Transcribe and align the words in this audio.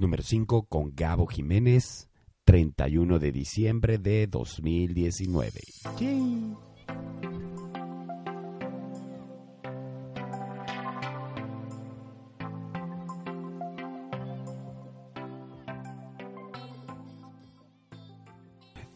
número 0.00 0.22
5 0.22 0.66
con 0.66 0.92
Gabo 0.94 1.26
Jiménez, 1.26 2.08
31 2.44 3.18
de 3.20 3.32
diciembre 3.32 3.98
de 3.98 4.26
2019. 4.26 5.60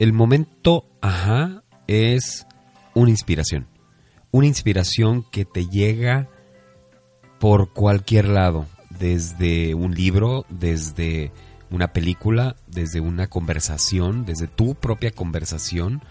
El 0.00 0.12
momento, 0.12 0.86
ajá, 1.00 1.62
es 1.86 2.46
una 2.94 3.10
inspiración. 3.10 3.68
Una 4.32 4.46
inspiración 4.46 5.24
que 5.30 5.44
te 5.44 5.66
llega 5.66 6.28
por 7.38 7.72
cualquier 7.72 8.28
lado, 8.28 8.66
desde 8.90 9.74
un 9.74 9.94
libro, 9.94 10.44
desde 10.48 11.32
una 11.70 11.92
película, 11.92 12.56
desde 12.66 13.00
una 13.00 13.28
conversación, 13.28 14.24
desde 14.24 14.48
tu 14.48 14.74
propia 14.74 15.10
conversación, 15.10 16.02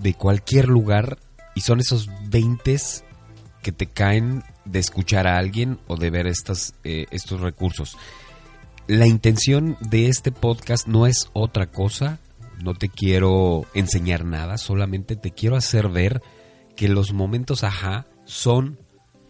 de 0.00 0.14
cualquier 0.14 0.68
lugar, 0.68 1.18
y 1.54 1.60
son 1.60 1.80
esos 1.80 2.08
20 2.28 2.76
que 3.62 3.72
te 3.72 3.86
caen 3.86 4.42
de 4.64 4.80
escuchar 4.80 5.26
a 5.26 5.38
alguien 5.38 5.78
o 5.86 5.96
de 5.96 6.10
ver 6.10 6.26
estas, 6.26 6.74
eh, 6.84 7.06
estos 7.10 7.40
recursos. 7.40 7.96
La 8.88 9.06
intención 9.06 9.76
de 9.80 10.08
este 10.08 10.32
podcast 10.32 10.88
no 10.88 11.06
es 11.06 11.30
otra 11.32 11.70
cosa, 11.70 12.18
no 12.62 12.74
te 12.74 12.88
quiero 12.88 13.66
enseñar 13.74 14.24
nada, 14.24 14.58
solamente 14.58 15.16
te 15.16 15.30
quiero 15.30 15.56
hacer 15.56 15.88
ver 15.88 16.20
que 16.76 16.88
los 16.88 17.12
momentos 17.12 17.62
ajá 17.64 18.06
son 18.24 18.78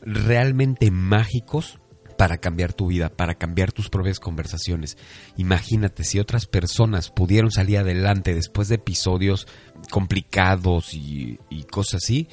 realmente 0.00 0.91
mágicos 0.91 1.78
para 2.22 2.38
cambiar 2.38 2.72
tu 2.72 2.86
vida, 2.86 3.08
para 3.08 3.34
cambiar 3.34 3.72
tus 3.72 3.88
propias 3.88 4.20
conversaciones. 4.20 4.96
Imagínate 5.36 6.04
si 6.04 6.20
otras 6.20 6.46
personas 6.46 7.10
pudieron 7.10 7.50
salir 7.50 7.78
adelante 7.78 8.33
después 8.33 8.69
de 8.69 8.77
episodios 8.77 9.48
complicados 9.91 10.94
y, 10.94 11.41
cosas 11.72 11.94
así, 12.05 12.28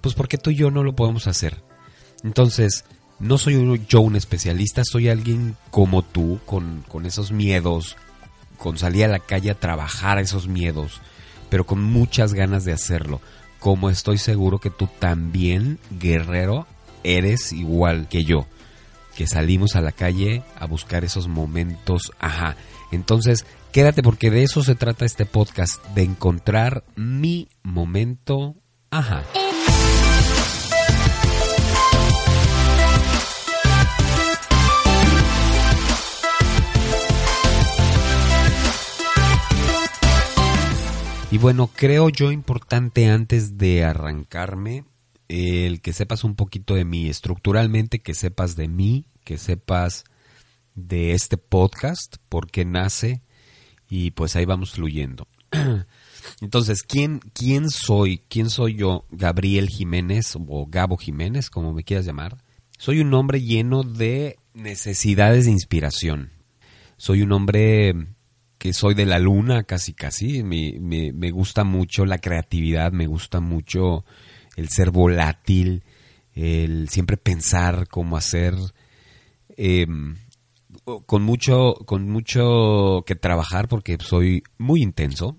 pues 0.00 0.14
¿por 0.14 0.28
qué 0.28 0.38
tú 0.38 0.50
y 0.50 0.54
yo 0.54 0.70
no 0.70 0.84
lo 0.84 0.94
podemos 0.94 1.26
hacer? 1.26 1.60
Entonces, 2.22 2.84
no 3.18 3.36
soy 3.36 3.84
yo 3.88 4.00
un 4.00 4.14
especialista, 4.14 4.84
soy 4.84 5.08
alguien 5.08 5.56
como 5.72 6.02
tú, 6.02 6.38
con, 6.46 6.84
con 6.86 7.04
esos 7.04 7.32
miedos, 7.32 7.96
con 8.58 8.78
salir 8.78 9.06
a 9.06 9.08
la 9.08 9.18
calle 9.18 9.50
a 9.50 9.58
trabajar 9.58 10.20
esos 10.20 10.46
miedos, 10.46 11.00
pero 11.50 11.66
con 11.66 11.82
muchas 11.82 12.32
ganas 12.32 12.64
de 12.64 12.74
hacerlo. 12.74 13.20
Como 13.58 13.90
estoy 13.90 14.18
seguro 14.18 14.60
que 14.60 14.70
tú 14.70 14.88
también, 15.00 15.80
guerrero, 15.90 16.68
eres 17.02 17.52
igual 17.52 18.06
que 18.08 18.22
yo, 18.22 18.46
que 19.16 19.26
salimos 19.26 19.76
a 19.76 19.80
la 19.80 19.92
calle 19.92 20.42
a 20.58 20.66
buscar 20.66 21.04
esos 21.04 21.28
momentos, 21.28 22.12
ajá. 22.18 22.56
Entonces, 22.90 23.46
quédate 23.72 24.02
porque 24.02 24.30
de 24.30 24.42
eso 24.42 24.62
se 24.62 24.74
trata 24.74 25.04
este 25.04 25.26
podcast, 25.26 25.84
de 25.94 26.02
encontrar 26.02 26.84
mi 26.96 27.48
momento, 27.62 28.56
ajá. 28.90 29.22
Y 41.32 41.38
bueno, 41.38 41.70
creo 41.74 42.10
yo 42.10 42.30
importante 42.30 43.08
antes 43.08 43.56
de 43.56 43.84
arrancarme 43.84 44.84
el 45.32 45.80
que 45.80 45.94
sepas 45.94 46.24
un 46.24 46.34
poquito 46.34 46.74
de 46.74 46.84
mí, 46.84 47.08
estructuralmente 47.08 48.02
que 48.02 48.12
sepas 48.12 48.54
de 48.54 48.68
mí, 48.68 49.06
que 49.24 49.38
sepas 49.38 50.04
de 50.74 51.12
este 51.12 51.38
podcast, 51.38 52.16
por 52.28 52.50
qué 52.50 52.66
nace 52.66 53.22
y 53.88 54.10
pues 54.10 54.36
ahí 54.36 54.44
vamos 54.44 54.72
fluyendo. 54.72 55.26
Entonces, 56.42 56.82
¿quién, 56.82 57.20
¿quién 57.32 57.70
soy? 57.70 58.18
¿Quién 58.28 58.50
soy 58.50 58.76
yo? 58.76 59.06
Gabriel 59.10 59.70
Jiménez 59.70 60.34
o 60.36 60.66
Gabo 60.66 60.98
Jiménez, 60.98 61.48
como 61.48 61.72
me 61.72 61.82
quieras 61.82 62.04
llamar. 62.04 62.36
Soy 62.76 63.00
un 63.00 63.14
hombre 63.14 63.40
lleno 63.40 63.84
de 63.84 64.36
necesidades 64.52 65.46
de 65.46 65.52
inspiración. 65.52 66.30
Soy 66.98 67.22
un 67.22 67.32
hombre 67.32 67.94
que 68.58 68.74
soy 68.74 68.94
de 68.94 69.06
la 69.06 69.18
luna 69.18 69.62
casi 69.62 69.94
casi. 69.94 70.42
Me, 70.42 70.78
me 70.78 71.30
gusta 71.30 71.64
mucho 71.64 72.04
la 72.04 72.18
creatividad, 72.18 72.92
me 72.92 73.06
gusta 73.06 73.40
mucho 73.40 74.04
el 74.56 74.68
ser 74.68 74.90
volátil, 74.90 75.82
el 76.34 76.88
siempre 76.88 77.16
pensar 77.16 77.88
cómo 77.88 78.16
hacer, 78.16 78.54
em, 79.56 80.16
con 81.06 81.22
mucho, 81.22 81.74
con 81.86 82.08
mucho 82.08 83.04
que 83.06 83.14
trabajar 83.14 83.68
porque 83.68 83.98
soy 84.00 84.42
muy 84.58 84.82
intenso, 84.82 85.36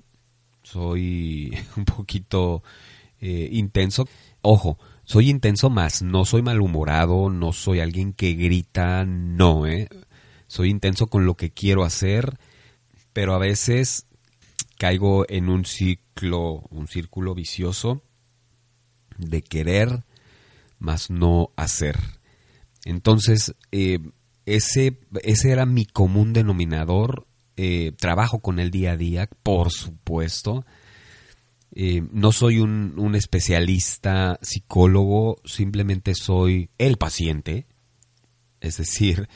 soy 0.63 1.57
un 1.77 1.85
poquito 1.85 2.63
eh, 3.19 3.49
intenso. 3.51 4.07
Ojo, 4.41 4.77
soy 5.03 5.29
intenso 5.29 5.69
más, 5.69 6.01
no 6.01 6.25
soy 6.25 6.41
malhumorado, 6.41 7.29
no 7.29 7.53
soy 7.53 7.79
alguien 7.79 8.13
que 8.13 8.33
grita, 8.33 9.05
no, 9.05 9.67
¿eh? 9.67 9.89
Soy 10.47 10.69
intenso 10.69 11.07
con 11.07 11.25
lo 11.25 11.35
que 11.35 11.51
quiero 11.51 11.83
hacer, 11.83 12.37
pero 13.11 13.33
a 13.33 13.39
veces 13.39 14.05
caigo 14.77 15.25
en 15.29 15.49
un 15.49 15.65
ciclo, 15.65 16.63
un 16.69 16.87
círculo 16.87 17.33
vicioso 17.33 18.03
de 19.17 19.41
querer, 19.41 20.03
más 20.79 21.09
no 21.09 21.51
hacer. 21.55 21.97
Entonces, 22.85 23.55
eh, 23.71 23.99
ese, 24.45 24.99
ese 25.23 25.51
era 25.51 25.65
mi 25.65 25.85
común 25.85 26.33
denominador. 26.33 27.27
Eh, 27.55 27.93
trabajo 27.99 28.39
con 28.39 28.59
el 28.59 28.71
día 28.71 28.93
a 28.93 28.97
día, 28.97 29.29
por 29.43 29.71
supuesto. 29.71 30.65
Eh, 31.75 32.03
no 32.11 32.31
soy 32.31 32.59
un, 32.59 32.99
un, 32.99 33.15
especialista 33.15 34.39
psicólogo, 34.41 35.37
simplemente 35.45 36.13
soy 36.15 36.69
el 36.77 36.97
paciente. 36.97 37.67
Es 38.59 38.77
decir, 38.77 39.27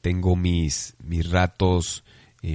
tengo 0.00 0.36
mis, 0.36 0.96
mis 1.02 1.30
ratos 1.30 2.04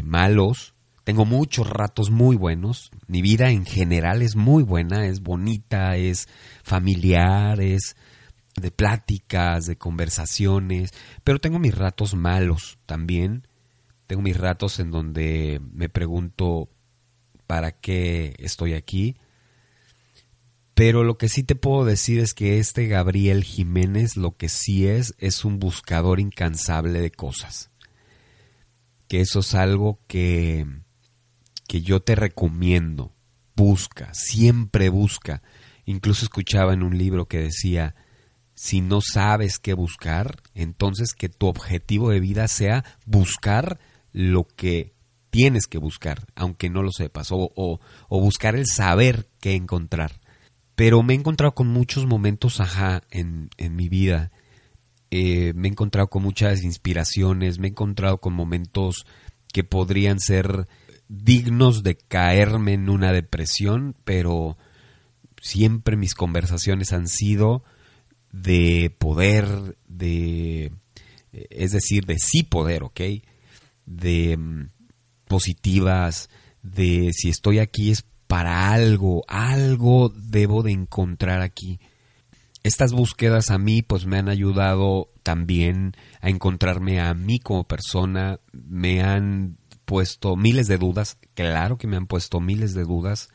malos, 0.03 0.73
tengo 1.09 1.25
muchos 1.25 1.67
ratos 1.67 2.11
muy 2.11 2.35
buenos. 2.35 2.91
Mi 3.07 3.23
vida 3.23 3.49
en 3.49 3.65
general 3.65 4.21
es 4.21 4.35
muy 4.35 4.61
buena, 4.61 5.07
es 5.07 5.21
bonita, 5.21 5.97
es 5.97 6.27
familiar, 6.61 7.59
es 7.61 7.95
de 8.55 8.69
pláticas, 8.69 9.65
de 9.65 9.75
conversaciones, 9.75 10.93
pero 11.23 11.39
tengo 11.39 11.57
mis 11.57 11.73
ratos 11.73 12.13
malos 12.13 12.77
también. 12.85 13.47
Tengo 14.05 14.21
mis 14.21 14.37
ratos 14.37 14.79
en 14.79 14.91
donde 14.91 15.59
me 15.73 15.89
pregunto 15.89 16.69
para 17.47 17.71
qué 17.71 18.35
estoy 18.37 18.75
aquí. 18.75 19.17
Pero 20.75 21.03
lo 21.03 21.17
que 21.17 21.27
sí 21.27 21.41
te 21.41 21.55
puedo 21.55 21.85
decir 21.85 22.19
es 22.19 22.35
que 22.35 22.59
este 22.59 22.85
Gabriel 22.85 23.43
Jiménez 23.43 24.15
lo 24.15 24.37
que 24.37 24.47
sí 24.47 24.85
es 24.85 25.15
es 25.17 25.43
un 25.43 25.57
buscador 25.57 26.19
incansable 26.19 27.01
de 27.01 27.09
cosas. 27.09 27.71
Que 29.07 29.21
eso 29.21 29.39
es 29.39 29.55
algo 29.55 29.97
que 30.05 30.67
que 31.69 31.81
yo 31.81 31.99
te 32.01 32.15
recomiendo. 32.15 33.13
Busca, 33.55 34.09
siempre 34.13 34.89
busca. 34.89 35.43
Incluso 35.85 36.25
escuchaba 36.25 36.73
en 36.73 36.81
un 36.81 36.97
libro 36.97 37.27
que 37.27 37.37
decía, 37.37 37.93
si 38.55 38.81
no 38.81 39.01
sabes 39.01 39.59
qué 39.59 39.75
buscar, 39.75 40.41
entonces 40.55 41.13
que 41.13 41.29
tu 41.29 41.45
objetivo 41.45 42.09
de 42.09 42.19
vida 42.19 42.47
sea 42.47 42.83
buscar 43.05 43.79
lo 44.11 44.45
que 44.47 44.95
tienes 45.29 45.67
que 45.67 45.77
buscar, 45.77 46.25
aunque 46.33 46.71
no 46.71 46.81
lo 46.81 46.91
sepas, 46.91 47.31
o, 47.31 47.51
o, 47.55 47.79
buscar 48.19 48.55
el 48.55 48.65
saber 48.65 49.29
qué 49.39 49.53
encontrar. 49.53 50.21
Pero 50.73 51.03
me 51.03 51.13
he 51.13 51.17
encontrado 51.17 51.53
con 51.53 51.67
muchos 51.67 52.07
momentos 52.07 52.59
ajá 52.61 53.03
en, 53.11 53.51
mi 53.59 53.89
vida. 53.89 54.31
Eh, 55.11 55.53
me 55.53 55.67
he 55.67 55.71
encontrado 55.71 56.09
con 56.09 56.23
muchas 56.23 56.63
inspiraciones, 56.63 57.59
me 57.59 57.67
he 57.67 57.69
encontrado 57.69 58.17
con 58.17 58.33
momentos 58.33 59.05
que 59.53 59.63
podrían 59.63 60.19
ser 60.19 60.67
dignos 61.09 61.83
de 61.83 61.97
caerme 61.97 62.73
en 62.73 62.89
una 62.89 63.11
depresión, 63.11 63.95
pero 64.05 64.57
siempre 65.41 65.97
mis 65.97 66.13
conversaciones 66.13 66.93
han 66.93 67.07
sido 67.07 67.63
de 68.31 68.95
poder, 68.97 69.77
de, 69.87 70.71
es 71.31 71.71
decir, 71.71 72.05
de 72.05 72.17
sí 72.19 72.43
poder, 72.43 72.83
¿ok? 72.83 73.01
De 73.85 74.37
mm, 74.37 74.69
positivas, 75.27 76.29
de 76.61 77.09
si 77.11 77.29
estoy 77.29 77.59
aquí 77.59 77.89
es 77.91 78.05
para 78.27 78.71
algo, 78.71 79.23
algo 79.27 80.09
debo 80.09 80.61
de 80.61 80.71
encontrar 80.71 81.41
aquí. 81.41 81.79
Estas 82.61 82.91
búsquedas 82.91 83.49
a 83.49 83.57
mí 83.57 83.81
pues 83.81 84.05
me 84.05 84.19
han 84.19 84.29
ayudado 84.29 85.11
también 85.23 85.93
a 86.21 86.29
encontrarme 86.29 86.99
a 86.99 87.13
mí 87.15 87.39
como 87.39 87.63
persona, 87.63 88.39
me 88.51 89.01
han 89.01 89.57
puesto 89.89 90.35
miles 90.35 90.67
de 90.67 90.77
dudas, 90.77 91.17
claro 91.33 91.77
que 91.77 91.87
me 91.87 91.97
han 91.97 92.05
puesto 92.05 92.39
miles 92.39 92.73
de 92.75 92.83
dudas, 92.83 93.29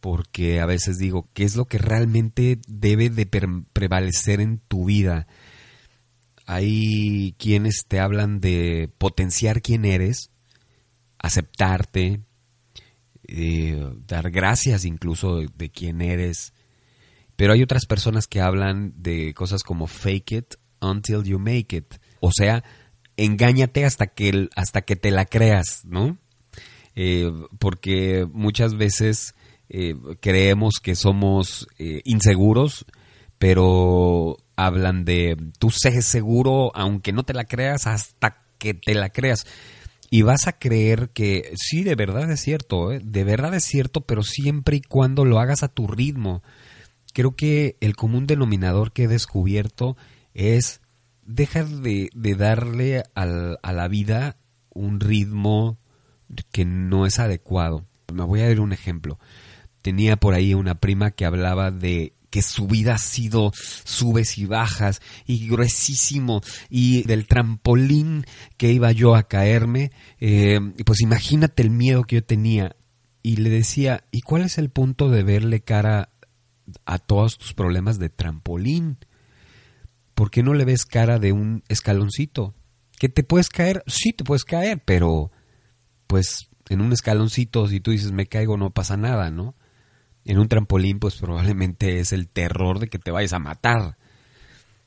porque 0.00 0.60
a 0.60 0.66
veces 0.66 0.98
digo, 0.98 1.28
¿qué 1.32 1.44
es 1.44 1.54
lo 1.54 1.66
que 1.66 1.78
realmente 1.78 2.58
debe 2.66 3.08
de 3.08 3.26
prevalecer 3.72 4.40
en 4.40 4.58
tu 4.58 4.86
vida? 4.86 5.26
hay 6.46 7.34
quienes 7.38 7.86
te 7.86 8.00
hablan 8.00 8.40
de 8.40 8.90
potenciar 8.98 9.62
quién 9.62 9.84
eres, 9.84 10.30
aceptarte, 11.18 12.20
eh, 13.26 13.92
dar 14.06 14.30
gracias 14.30 14.84
incluso 14.84 15.36
de, 15.36 15.48
de 15.54 15.70
quién 15.70 16.02
eres. 16.02 16.52
Pero 17.36 17.52
hay 17.52 17.62
otras 17.62 17.86
personas 17.86 18.26
que 18.26 18.40
hablan 18.40 18.92
de 18.96 19.32
cosas 19.34 19.62
como 19.62 19.86
fake 19.86 20.32
it 20.32 20.54
until 20.80 21.22
you 21.24 21.38
make 21.38 21.74
it. 21.76 21.94
O 22.20 22.30
sea, 22.30 22.62
engáñate 23.16 23.84
hasta 23.84 24.06
que, 24.06 24.48
hasta 24.56 24.82
que 24.82 24.96
te 24.96 25.10
la 25.10 25.26
creas, 25.26 25.84
¿no? 25.84 26.18
Eh, 26.96 27.30
porque 27.58 28.26
muchas 28.32 28.76
veces 28.76 29.34
eh, 29.68 29.94
creemos 30.20 30.74
que 30.82 30.94
somos 30.94 31.66
eh, 31.78 32.02
inseguros, 32.04 32.86
pero 33.38 34.36
hablan 34.56 35.04
de 35.04 35.36
tú 35.58 35.70
sé 35.70 36.00
seguro 36.02 36.70
aunque 36.76 37.12
no 37.12 37.24
te 37.24 37.34
la 37.34 37.44
creas 37.44 37.86
hasta 37.86 38.44
que 38.58 38.74
te 38.74 38.94
la 38.94 39.10
creas. 39.10 39.46
Y 40.10 40.22
vas 40.22 40.46
a 40.46 40.52
creer 40.52 41.10
que 41.10 41.52
sí, 41.56 41.82
de 41.82 41.96
verdad 41.96 42.30
es 42.30 42.40
cierto, 42.40 42.90
de 42.90 43.24
verdad 43.24 43.54
es 43.54 43.64
cierto, 43.64 44.02
pero 44.02 44.22
siempre 44.22 44.76
y 44.76 44.80
cuando 44.80 45.24
lo 45.24 45.40
hagas 45.40 45.62
a 45.62 45.68
tu 45.68 45.88
ritmo. 45.88 46.42
Creo 47.12 47.34
que 47.34 47.76
el 47.80 47.96
común 47.96 48.26
denominador 48.26 48.92
que 48.92 49.04
he 49.04 49.08
descubierto 49.08 49.96
es 50.34 50.80
dejar 51.26 51.66
de, 51.66 52.10
darle 52.14 53.02
a 53.14 53.72
la 53.72 53.88
vida 53.88 54.36
un 54.70 55.00
ritmo 55.00 55.78
que 56.52 56.64
no 56.64 57.06
es 57.06 57.18
adecuado. 57.18 57.84
Me 58.12 58.24
voy 58.24 58.40
a 58.40 58.48
dar 58.48 58.60
un 58.60 58.72
ejemplo. 58.72 59.18
Tenía 59.82 60.16
por 60.16 60.34
ahí 60.34 60.54
una 60.54 60.76
prima 60.76 61.10
que 61.10 61.24
hablaba 61.24 61.70
de 61.70 62.14
que 62.30 62.42
su 62.42 62.66
vida 62.66 62.94
ha 62.94 62.98
sido 62.98 63.52
subes 63.84 64.38
y 64.38 64.46
bajas 64.46 65.00
y 65.24 65.48
gruesísimo 65.48 66.40
y 66.68 67.04
del 67.04 67.28
trampolín 67.28 68.26
que 68.56 68.72
iba 68.72 68.90
yo 68.90 69.14
a 69.14 69.28
caerme, 69.28 69.92
eh, 70.18 70.58
pues 70.84 71.00
imagínate 71.00 71.62
el 71.62 71.70
miedo 71.70 72.02
que 72.02 72.16
yo 72.16 72.24
tenía 72.24 72.74
y 73.22 73.36
le 73.36 73.50
decía, 73.50 74.02
¿y 74.10 74.22
cuál 74.22 74.42
es 74.42 74.58
el 74.58 74.68
punto 74.68 75.10
de 75.10 75.22
verle 75.22 75.60
cara 75.60 76.10
a 76.84 76.98
todos 76.98 77.38
tus 77.38 77.54
problemas 77.54 78.00
de 78.00 78.08
trampolín? 78.08 78.98
¿Por 80.14 80.30
qué 80.30 80.42
no 80.42 80.54
le 80.54 80.64
ves 80.64 80.84
cara 80.84 81.18
de 81.18 81.32
un 81.32 81.62
escaloncito? 81.68 82.54
¿Que 82.98 83.08
te 83.08 83.24
puedes 83.24 83.48
caer? 83.48 83.82
Sí, 83.86 84.12
te 84.12 84.24
puedes 84.24 84.44
caer, 84.44 84.82
pero 84.84 85.30
pues 86.06 86.48
en 86.68 86.80
un 86.80 86.92
escaloncito, 86.92 87.68
si 87.68 87.80
tú 87.80 87.90
dices 87.90 88.12
me 88.12 88.26
caigo, 88.26 88.56
no 88.56 88.70
pasa 88.70 88.96
nada, 88.96 89.30
¿no? 89.30 89.54
En 90.24 90.38
un 90.38 90.48
trampolín, 90.48 91.00
pues 91.00 91.16
probablemente 91.16 91.98
es 91.98 92.12
el 92.12 92.28
terror 92.28 92.78
de 92.78 92.88
que 92.88 92.98
te 92.98 93.10
vayas 93.10 93.32
a 93.32 93.38
matar. 93.38 93.98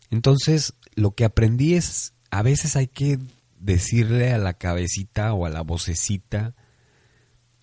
Entonces, 0.09 0.74
lo 0.95 1.12
que 1.12 1.25
aprendí 1.25 1.75
es, 1.75 2.13
a 2.31 2.41
veces 2.41 2.75
hay 2.75 2.88
que 2.88 3.19
decirle 3.59 4.31
a 4.31 4.38
la 4.38 4.53
cabecita 4.53 5.33
o 5.33 5.45
a 5.45 5.50
la 5.50 5.62
vocecita, 5.62 6.56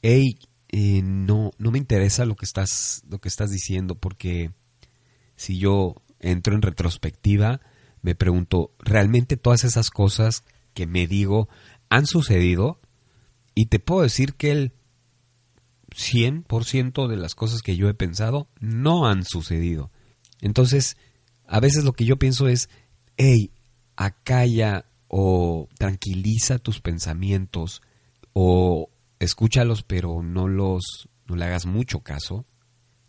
hey, 0.03 0.39
eh, 0.69 1.03
no, 1.03 1.53
no 1.59 1.71
me 1.71 1.79
interesa 1.79 2.25
lo 2.25 2.37
que 2.37 2.45
estás, 2.45 3.03
lo 3.09 3.21
que 3.21 3.29
estás 3.29 3.51
diciendo, 3.51 3.95
porque 3.95 4.53
si 5.37 5.59
yo 5.59 5.97
entro 6.25 6.55
en 6.55 6.63
retrospectiva, 6.63 7.61
me 8.03 8.15
pregunto, 8.15 8.75
¿realmente 8.79 9.37
todas 9.37 9.65
esas 9.65 9.91
cosas 9.91 10.45
que 10.75 10.87
me 10.87 11.07
digo 11.07 11.49
han 11.89 12.07
sucedido? 12.07 12.81
Y 13.55 13.67
te 13.67 13.79
puedo 13.79 14.03
decir 14.03 14.35
que 14.35 14.51
el 14.51 14.73
100% 15.95 17.07
de 17.07 17.17
las 17.17 17.35
cosas 17.35 17.63
que 17.63 17.77
yo 17.77 17.89
he 17.89 17.95
pensado 17.95 18.49
no 18.59 19.07
han 19.07 19.25
sucedido. 19.25 19.91
Entonces, 20.41 20.97
a 21.47 21.61
veces 21.61 21.85
lo 21.85 21.93
que 21.93 22.05
yo 22.05 22.19
pienso 22.19 22.49
es, 22.49 22.69
hey, 23.17 23.51
acalla 23.97 24.87
o 25.09 25.69
tranquiliza 25.79 26.59
tus 26.59 26.81
pensamientos 26.81 27.83
o 28.33 28.91
escúchalos 29.21 29.85
pero 29.85 30.23
no 30.23 30.49
los 30.49 31.09
no 31.27 31.37
le 31.37 31.45
hagas 31.45 31.67
mucho 31.67 32.01
caso 32.01 32.45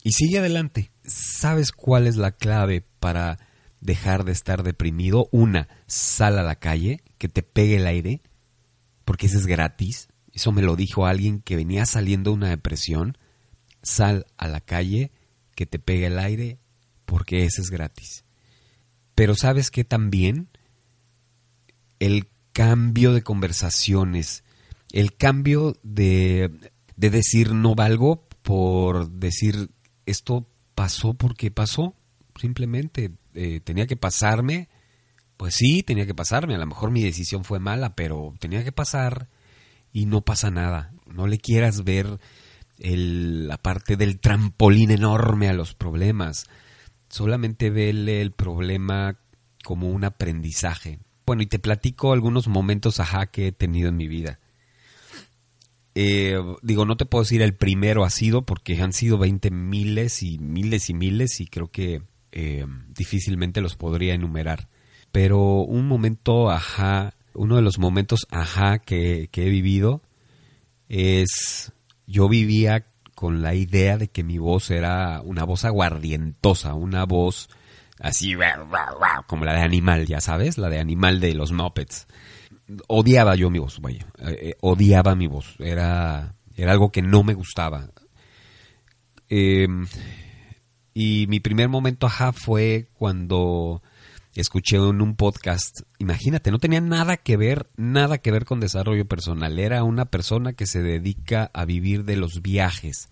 y 0.06 0.12
sigue 0.12 0.38
adelante. 0.38 0.92
¿Sabes 1.04 1.72
cuál 1.72 2.06
es 2.06 2.16
la 2.16 2.32
clave 2.32 2.86
para 3.00 3.40
dejar 3.82 4.24
de 4.24 4.34
estar 4.34 4.62
deprimido? 4.62 5.28
Una, 5.32 5.68
sal 5.88 6.38
a 6.38 6.44
la 6.44 6.58
calle, 6.58 7.02
que 7.18 7.28
te 7.28 7.42
pegue 7.42 7.78
el 7.78 7.88
aire, 7.88 8.22
porque 9.04 9.26
eso 9.26 9.40
es 9.40 9.48
gratis. 9.48 10.10
Eso 10.32 10.52
me 10.52 10.62
lo 10.62 10.76
dijo 10.76 11.08
alguien 11.08 11.42
que 11.42 11.56
venía 11.56 11.88
saliendo 11.88 12.30
de 12.30 12.36
una 12.36 12.50
depresión. 12.50 13.18
Sal 13.82 14.28
a 14.38 14.48
la 14.48 14.62
calle, 14.62 15.12
que 15.56 15.66
te 15.66 15.80
pegue 15.80 16.06
el 16.06 16.20
aire, 16.20 16.60
porque 17.06 17.44
ese 17.44 17.62
es 17.62 17.72
gratis. 17.72 18.26
Pero 19.16 19.34
sabes 19.34 19.72
que 19.72 19.86
también 19.86 20.50
el 21.98 22.30
cambio 22.54 23.12
de 23.12 23.24
conversaciones, 23.24 24.44
el 24.92 25.18
cambio 25.18 25.76
de, 25.82 26.52
de 26.96 27.10
decir 27.10 27.54
no 27.54 27.74
valgo 27.74 28.28
por 28.44 29.10
decir 29.10 29.72
esto 30.06 30.48
pasó 30.76 31.14
porque 31.14 31.52
pasó, 31.52 31.96
simplemente 32.40 33.12
eh, 33.34 33.60
tenía 33.62 33.88
que 33.88 33.96
pasarme, 33.96 34.70
pues 35.38 35.56
sí, 35.56 35.84
tenía 35.84 36.06
que 36.06 36.16
pasarme, 36.16 36.56
a 36.56 36.60
lo 36.60 36.66
mejor 36.66 36.92
mi 36.92 37.04
decisión 37.04 37.44
fue 37.44 37.60
mala, 37.60 37.96
pero 37.96 38.34
tenía 38.40 38.64
que 38.64 38.72
pasar 38.72 39.30
y 39.92 40.06
no 40.06 40.22
pasa 40.22 40.52
nada. 40.52 40.94
No 41.06 41.28
le 41.28 41.38
quieras 41.38 41.84
ver 41.84 42.20
la 42.78 43.58
parte 43.58 43.96
del 43.96 44.20
trampolín 44.20 44.92
enorme 44.92 45.48
a 45.50 45.54
los 45.54 45.74
problemas. 45.74 46.46
Solamente 47.10 47.70
vele 47.70 48.22
el 48.22 48.32
problema 48.32 49.18
como 49.64 49.90
un 49.90 50.04
aprendizaje. 50.04 51.00
Bueno, 51.26 51.42
y 51.42 51.48
te 51.48 51.60
platico 51.60 52.14
algunos 52.14 52.48
momentos 52.48 53.00
ajá 53.00 53.28
que 53.28 53.48
he 53.48 53.52
tenido 53.52 53.90
en 53.90 53.98
mi 53.98 54.08
vida. 54.08 54.40
Eh, 55.96 56.38
digo, 56.62 56.86
no 56.86 56.98
te 56.98 57.06
puedo 57.06 57.24
decir 57.24 57.42
el 57.42 57.56
primero 57.56 58.04
ha 58.04 58.10
sido 58.10 58.44
porque 58.44 58.82
han 58.82 58.94
sido 58.94 59.18
20 59.18 59.50
miles 59.50 60.24
y 60.24 60.38
miles 60.40 60.90
y 60.90 60.94
miles 60.94 61.40
y 61.40 61.48
creo 61.48 61.72
que 61.72 62.02
eh, 62.34 62.66
difícilmente 62.90 63.62
los 63.62 63.76
podría 63.76 64.14
enumerar. 64.14 64.68
Pero 65.12 65.62
un 65.62 65.88
momento 65.88 66.52
ajá 66.52 67.14
uno 67.36 67.56
de 67.58 67.62
los 67.62 67.78
momentos 67.78 68.28
ajá 68.32 68.80
que, 68.80 69.30
he 69.32 69.50
vivido 69.50 70.02
es 70.90 71.72
yo 72.08 72.30
vivía 72.30 72.86
con 73.14 73.42
la 73.42 73.54
idea 73.54 73.98
de 73.98 74.08
que 74.08 74.24
mi 74.24 74.38
voz 74.38 74.72
era 74.72 75.22
una 75.22 75.44
voz 75.44 75.66
aguardientosa, 75.66 76.74
una 76.74 77.06
voz 77.06 77.50
así 78.00 78.36
como 79.28 79.46
la 79.46 79.54
de 79.54 79.62
animal, 79.62 80.06
ya 80.06 80.20
sabes, 80.20 80.58
la 80.58 80.70
de 80.70 80.80
animal 80.80 81.20
de 81.20 81.34
los 81.34 81.52
Muppets. 81.52 82.08
Odiaba 82.88 83.36
yo 83.36 83.50
mi 83.50 83.60
voz, 83.60 83.80
vaya, 83.80 84.08
eh, 84.20 84.38
eh, 84.42 84.56
odiaba 84.62 85.16
mi 85.16 85.28
voz, 85.28 85.56
era, 85.60 86.36
era 86.56 86.72
algo 86.72 86.92
que 86.92 87.02
no 87.02 87.24
me 87.24 87.34
gustaba. 87.34 87.90
Em, 89.30 89.86
y 90.94 91.28
mi 91.28 91.40
primer 91.40 91.70
momento 91.70 92.08
ajá 92.08 92.32
fue 92.32 92.88
cuando 92.94 93.82
escuché 94.36 94.78
en 94.78 95.02
un 95.02 95.16
podcast, 95.16 95.82
imagínate, 95.98 96.52
no 96.52 96.60
tenía 96.60 96.82
nada 96.82 97.18
que 97.18 97.38
ver, 97.38 97.70
nada 97.78 98.18
que 98.18 98.32
ver 98.32 98.46
con 98.46 98.60
desarrollo 98.60 99.08
personal, 99.08 99.60
era 99.60 99.84
una 99.84 100.06
persona 100.06 100.54
que 100.54 100.68
se 100.68 100.84
dedica 100.84 101.50
a 101.54 101.66
vivir 101.66 102.04
de 102.04 102.18
los 102.18 102.42
viajes. 102.42 103.10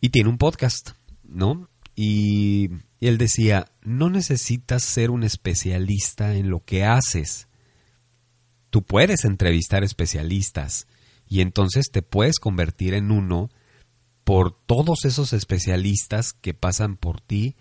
Y 0.00 0.10
tiene 0.10 0.28
un 0.28 0.38
podcast, 0.38 0.90
¿no? 1.24 1.68
Y, 1.96 2.70
él 3.00 3.18
decía, 3.18 3.66
no 3.82 4.10
necesitas 4.10 4.82
ser 4.82 5.10
un 5.10 5.22
especialista 5.22 6.34
en 6.34 6.50
lo 6.50 6.60
que 6.60 6.84
haces, 6.84 7.47
tú 8.70 8.82
puedes 8.82 9.24
entrevistar 9.24 9.84
especialistas 9.84 10.86
y 11.26 11.40
entonces 11.40 11.90
te 11.90 12.02
puedes 12.02 12.38
convertir 12.38 12.94
en 12.94 13.10
uno 13.10 13.50
por 14.24 14.52
todos 14.52 15.04
esos 15.04 15.32
especialistas 15.32 16.32
que 16.32 16.54
pasan 16.54 16.96
por 16.96 17.20
ti 17.20 17.56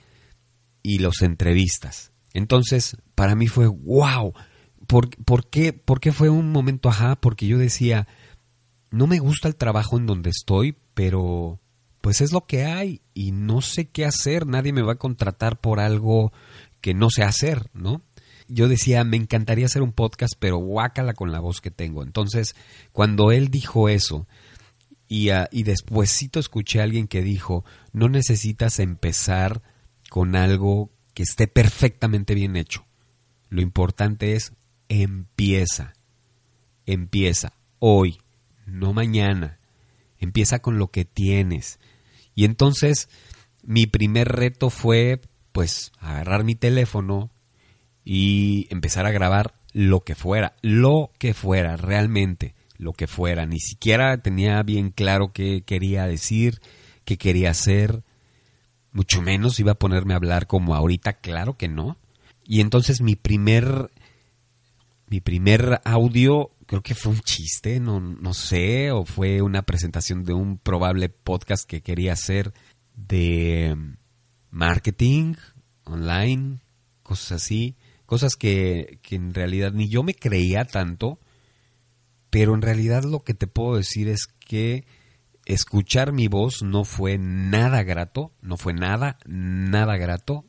y 0.84 1.00
los 1.00 1.22
entrevistas. 1.22 2.12
Entonces, 2.34 2.98
para 3.16 3.36
mí 3.36 3.48
fue, 3.48 3.68
wow, 3.68 4.34
¿Por, 4.88 5.50
qué, 5.50 5.74
¿por 5.74 6.00
qué 6.00 6.14
fue 6.14 6.30
un 6.30 6.52
momento 6.52 6.88
ajá? 6.88 7.18
Porque 7.18 7.46
yo 7.46 7.58
decía, 7.58 8.08
no 8.90 9.06
me 9.06 9.20
gusta 9.20 9.50
el 9.50 9.58
trabajo 9.58 9.98
en 9.98 10.06
donde 10.06 10.30
estoy, 10.30 10.78
pero 10.94 11.60
pues 12.00 12.22
es 12.22 12.32
lo 12.32 12.46
que 12.46 12.64
hay 12.64 13.02
y 13.14 13.32
no 13.32 13.62
sé 13.62 13.90
qué 13.90 14.06
hacer, 14.06 14.48
nadie 14.48 14.72
me 14.72 14.82
va 14.82 14.94
a 14.94 14.98
contratar 14.98 15.60
por 15.60 15.82
algo 15.82 16.32
que 16.80 16.94
no 16.94 17.10
sé 17.10 17.24
hacer, 17.24 17.70
¿no? 17.74 18.02
Yo 18.48 18.68
decía, 18.68 19.04
me 19.04 19.18
encantaría 19.18 19.66
hacer 19.66 19.82
un 19.82 19.92
podcast, 19.92 20.34
pero 20.40 20.58
guácala 20.58 21.14
con 21.14 21.32
la 21.32 21.40
voz 21.40 21.62
que 21.62 21.72
tengo. 21.72 22.04
Entonces, 22.04 22.56
cuando 22.92 23.32
él 23.32 23.50
dijo 23.50 23.90
eso, 23.90 24.28
y, 25.08 25.32
uh, 25.32 25.46
y 25.52 25.64
despuésito 25.64 26.40
escuché 26.40 26.80
a 26.80 26.84
alguien 26.84 27.08
que 27.08 27.22
dijo, 27.22 27.66
no 27.94 28.10
necesitas 28.10 28.80
empezar 28.80 29.62
con 30.10 30.36
algo 30.36 30.92
que 31.14 31.24
esté 31.24 31.48
perfectamente 31.48 32.36
bien 32.36 32.56
hecho. 32.56 32.86
Lo 33.50 33.62
importante 33.62 34.36
es 34.36 34.54
empieza. 34.90 35.94
Empieza 36.86 37.54
hoy, 37.80 38.20
no 38.66 38.94
mañana. 38.94 39.60
Empieza 40.20 40.60
con 40.60 40.78
lo 40.78 40.88
que 40.88 41.06
tienes. 41.06 41.80
Y 42.36 42.46
entonces 42.46 43.10
mi 43.64 43.88
primer 43.88 44.30
reto 44.30 44.70
fue 44.70 45.22
pues 45.52 45.92
agarrar 46.00 46.44
mi 46.44 46.56
teléfono 46.56 47.32
y 48.10 48.68
empezar 48.70 49.06
a 49.06 49.12
grabar 49.12 49.54
lo 49.74 50.00
que 50.00 50.16
fuera, 50.16 50.56
lo 50.62 51.12
que 51.20 51.34
fuera, 51.34 51.76
realmente 51.76 52.56
lo 52.78 52.94
que 52.94 53.06
fuera. 53.06 53.46
Ni 53.46 53.60
siquiera 53.60 54.18
tenía 54.20 54.64
bien 54.64 54.92
claro 54.92 55.34
qué 55.34 55.64
quería 55.66 56.06
decir, 56.08 56.62
qué 57.04 57.18
quería 57.18 57.50
hacer, 57.50 58.04
mucho 58.94 59.22
menos 59.22 59.60
iba 59.60 59.74
a 59.74 59.80
ponerme 59.80 60.14
a 60.14 60.18
hablar 60.18 60.48
como 60.48 60.74
ahorita, 60.74 61.20
claro 61.20 61.58
que 61.58 61.68
no. 61.68 61.98
Y 62.46 62.62
entonces 62.62 63.02
mi 63.02 63.18
primer 63.18 63.92
mi 65.10 65.20
primer 65.20 65.82
audio 65.84 66.52
creo 66.66 66.82
que 66.82 66.96
fue 66.96 67.12
un 67.12 67.20
chiste, 67.20 67.82
no, 67.82 68.00
no 68.00 68.34
sé, 68.34 68.90
o 68.92 69.04
fue 69.04 69.42
una 69.42 69.64
presentación 69.64 70.24
de 70.24 70.32
un 70.32 70.60
probable 70.60 71.10
podcast 71.10 71.70
que 71.70 71.82
quería 71.82 72.14
hacer 72.14 72.54
de 72.96 73.76
marketing 74.50 75.34
online, 75.84 76.60
cosas 77.04 77.44
así, 77.44 77.76
cosas 78.08 78.36
que, 78.36 79.00
que 79.04 79.16
en 79.16 79.36
realidad 79.36 79.74
ni 79.74 79.88
yo 79.90 80.02
me 80.02 80.16
creía 80.16 80.66
tanto, 80.66 81.20
pero 82.32 82.56
en 82.56 82.64
realidad 82.64 83.04
lo 83.04 83.20
que 83.20 83.36
te 83.36 83.46
puedo 83.46 83.78
decir 83.78 84.08
es 84.08 84.26
que 84.26 84.86
escuchar 85.46 86.14
mi 86.14 86.28
voz 86.28 86.64
no 86.64 86.84
fue 86.84 87.18
nada 87.18 87.84
grato, 87.84 88.32
no 88.42 88.58
fue 88.58 88.74
nada, 88.74 89.18
nada 89.26 89.98
grato. 89.98 90.46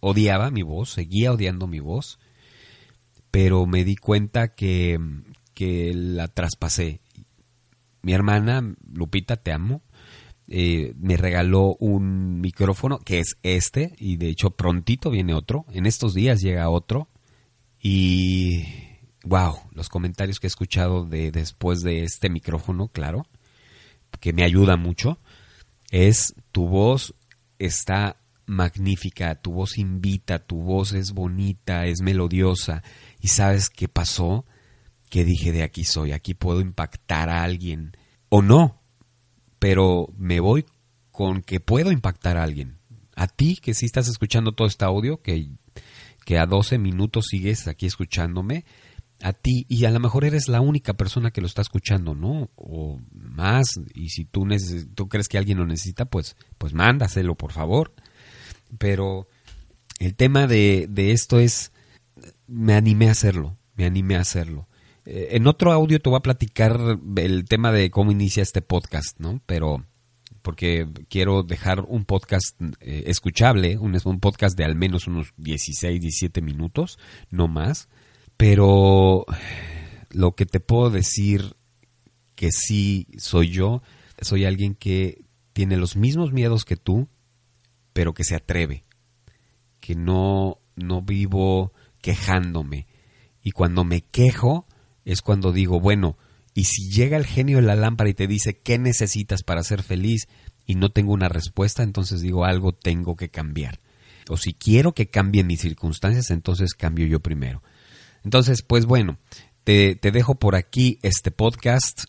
Odiaba 0.00 0.50
mi 0.50 0.62
voz, 0.62 0.90
seguía 0.90 1.32
odiando 1.32 1.66
mi 1.66 1.80
voz, 1.80 2.18
pero 3.30 3.66
me 3.66 3.82
di 3.84 3.96
cuenta 3.96 4.54
que, 4.54 4.98
que 5.54 5.92
la 5.94 6.28
traspasé. 6.28 7.00
Mi 8.02 8.12
hermana, 8.12 8.74
Lupita, 8.92 9.36
te 9.36 9.52
amo, 9.52 9.82
eh, 10.48 10.94
me 10.98 11.16
regaló 11.16 11.76
un 11.80 12.40
micrófono 12.40 12.98
que 12.98 13.18
es 13.18 13.36
este 13.42 13.94
y 13.98 14.16
de 14.16 14.28
hecho 14.28 14.50
prontito 14.50 15.10
viene 15.10 15.34
otro. 15.34 15.66
En 15.72 15.86
estos 15.86 16.14
días 16.14 16.40
llega 16.40 16.68
otro. 16.68 17.08
Y 17.80 18.64
wow, 19.24 19.56
los 19.72 19.88
comentarios 19.88 20.40
que 20.40 20.46
he 20.46 20.48
escuchado 20.48 21.04
de 21.04 21.30
después 21.30 21.80
de 21.80 22.04
este 22.04 22.30
micrófono, 22.30 22.88
claro, 22.88 23.26
que 24.20 24.32
me 24.32 24.44
ayuda 24.44 24.76
mucho, 24.76 25.18
es 25.90 26.34
tu 26.52 26.68
voz 26.68 27.14
está 27.58 28.16
magnífica, 28.46 29.34
tu 29.34 29.52
voz 29.52 29.78
invita, 29.78 30.38
tu 30.38 30.62
voz 30.62 30.92
es 30.92 31.12
bonita, 31.12 31.86
es 31.86 32.00
melodiosa. 32.00 32.82
Y 33.20 33.28
sabes 33.28 33.70
qué 33.70 33.88
pasó, 33.88 34.44
que 35.10 35.24
dije 35.24 35.52
de 35.52 35.62
aquí 35.62 35.84
soy, 35.84 36.12
aquí 36.12 36.34
puedo 36.34 36.60
impactar 36.60 37.28
a 37.28 37.42
alguien. 37.42 37.96
O 38.28 38.42
no, 38.42 38.80
pero 39.58 40.08
me 40.16 40.40
voy 40.40 40.66
con 41.10 41.42
que 41.42 41.60
puedo 41.60 41.92
impactar 41.92 42.36
a 42.36 42.42
alguien. 42.42 42.78
A 43.14 43.26
ti 43.26 43.56
que 43.56 43.74
sí 43.74 43.86
estás 43.86 44.08
escuchando 44.08 44.52
todo 44.52 44.68
este 44.68 44.84
audio, 44.84 45.22
que, 45.22 45.48
que 46.24 46.38
a 46.38 46.46
12 46.46 46.78
minutos 46.78 47.26
sigues 47.30 47.66
aquí 47.68 47.86
escuchándome, 47.86 48.64
a 49.22 49.32
ti 49.32 49.64
y 49.68 49.86
a 49.86 49.90
lo 49.90 50.00
mejor 50.00 50.24
eres 50.24 50.48
la 50.48 50.60
única 50.60 50.94
persona 50.94 51.30
que 51.30 51.40
lo 51.40 51.46
está 51.46 51.62
escuchando, 51.62 52.14
¿no? 52.14 52.50
O 52.54 53.00
más, 53.12 53.66
y 53.94 54.10
si 54.10 54.26
tú, 54.26 54.46
tú 54.94 55.08
crees 55.08 55.28
que 55.28 55.38
alguien 55.38 55.58
lo 55.58 55.66
necesita, 55.66 56.04
pues, 56.04 56.36
pues 56.58 56.74
mándaselo, 56.74 57.34
por 57.34 57.52
favor. 57.52 57.94
Pero 58.78 59.26
el 59.98 60.14
tema 60.14 60.46
de, 60.46 60.86
de 60.90 61.12
esto 61.12 61.40
es, 61.40 61.72
me 62.46 62.74
animé 62.74 63.08
a 63.08 63.12
hacerlo, 63.12 63.56
me 63.74 63.86
animé 63.86 64.16
a 64.16 64.20
hacerlo. 64.20 64.68
Eh, 65.06 65.28
en 65.36 65.46
otro 65.46 65.72
audio 65.72 66.00
te 66.00 66.10
voy 66.10 66.18
a 66.18 66.22
platicar 66.22 66.98
el 67.16 67.44
tema 67.44 67.72
de 67.72 67.90
cómo 67.90 68.10
inicia 68.10 68.42
este 68.42 68.60
podcast, 68.60 69.18
¿no? 69.18 69.40
Pero 69.46 69.84
porque 70.42 70.86
quiero 71.08 71.42
dejar 71.42 71.84
un 71.88 72.04
podcast 72.04 72.60
eh, 72.80 73.04
escuchable, 73.06 73.78
un, 73.78 73.98
un 74.04 74.20
podcast 74.20 74.56
de 74.56 74.64
al 74.64 74.76
menos 74.76 75.06
unos 75.06 75.32
16, 75.38 76.00
17 76.00 76.40
minutos, 76.42 76.98
no 77.30 77.48
más. 77.48 77.88
Pero 78.36 79.24
lo 80.10 80.34
que 80.34 80.46
te 80.46 80.60
puedo 80.60 80.90
decir 80.90 81.56
que 82.34 82.50
sí 82.52 83.08
soy 83.16 83.50
yo, 83.50 83.82
soy 84.20 84.44
alguien 84.44 84.74
que 84.74 85.24
tiene 85.52 85.76
los 85.76 85.96
mismos 85.96 86.32
miedos 86.32 86.64
que 86.64 86.76
tú, 86.76 87.08
pero 87.92 88.12
que 88.12 88.24
se 88.24 88.36
atreve, 88.36 88.84
que 89.80 89.94
no, 89.94 90.60
no 90.76 91.02
vivo 91.02 91.72
quejándome. 92.02 92.86
Y 93.42 93.52
cuando 93.52 93.84
me 93.84 94.02
quejo, 94.02 94.66
es 95.06 95.22
cuando 95.22 95.52
digo, 95.52 95.80
bueno, 95.80 96.18
y 96.52 96.64
si 96.64 96.90
llega 96.90 97.16
el 97.16 97.24
genio 97.24 97.58
de 97.58 97.62
la 97.62 97.76
lámpara 97.76 98.10
y 98.10 98.14
te 98.14 98.26
dice, 98.26 98.58
¿qué 98.58 98.78
necesitas 98.78 99.42
para 99.42 99.62
ser 99.62 99.82
feliz? 99.82 100.26
Y 100.66 100.74
no 100.74 100.90
tengo 100.90 101.12
una 101.12 101.28
respuesta, 101.28 101.82
entonces 101.82 102.20
digo, 102.20 102.44
algo 102.44 102.72
tengo 102.72 103.14
que 103.14 103.30
cambiar. 103.30 103.80
O 104.28 104.36
si 104.36 104.52
quiero 104.52 104.92
que 104.92 105.08
cambien 105.08 105.46
mis 105.46 105.60
circunstancias, 105.60 106.30
entonces 106.30 106.74
cambio 106.74 107.06
yo 107.06 107.20
primero. 107.20 107.62
Entonces, 108.24 108.62
pues 108.62 108.84
bueno, 108.84 109.18
te, 109.62 109.96
dejo 110.02 110.34
por 110.34 110.56
aquí 110.56 110.98
este 111.02 111.30
podcast. 111.30 112.04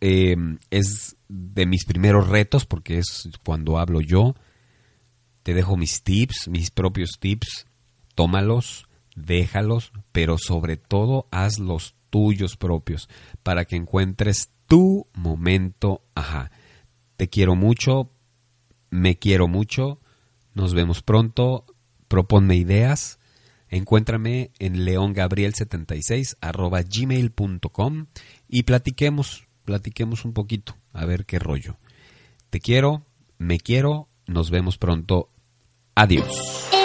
Em, 0.00 0.58
es 0.70 1.16
de 1.28 1.66
mis 1.66 1.84
primeros 1.84 2.28
retos 2.28 2.64
porque 2.64 2.98
es 2.98 3.28
cuando 3.44 3.78
hablo 3.78 4.00
yo. 4.00 4.34
Te 5.42 5.52
dejo 5.52 5.76
mis 5.76 6.02
tips, 6.02 6.48
mis 6.48 6.70
propios 6.70 7.18
tips. 7.20 7.66
Tómalos, 8.14 8.86
déjalos, 9.14 9.92
pero 10.12 10.38
sobre 10.38 10.78
todo 10.78 11.28
haz 11.30 11.58
los 11.58 11.97
tuyos 12.10 12.56
propios 12.56 13.08
para 13.42 13.64
que 13.64 13.76
encuentres 13.76 14.50
tu 14.66 15.06
momento. 15.14 16.02
Ajá. 16.14 16.50
Te 17.16 17.28
quiero 17.28 17.56
mucho, 17.56 18.10
me 18.90 19.18
quiero 19.18 19.48
mucho. 19.48 20.00
Nos 20.54 20.74
vemos 20.74 21.02
pronto. 21.02 21.66
Proponme 22.08 22.56
ideas. 22.56 23.18
Encuéntrame 23.70 24.50
en 24.58 24.86
leongabriel76 24.86 26.36
arroba 26.40 26.80
gmail.com 26.82 28.06
y 28.48 28.62
platiquemos, 28.62 29.46
platiquemos 29.64 30.24
un 30.24 30.32
poquito, 30.32 30.74
a 30.92 31.04
ver 31.04 31.26
qué 31.26 31.38
rollo. 31.38 31.76
Te 32.50 32.60
quiero, 32.60 33.04
me 33.36 33.60
quiero, 33.60 34.08
nos 34.26 34.50
vemos 34.50 34.78
pronto. 34.78 35.30
Adiós. 35.94 36.77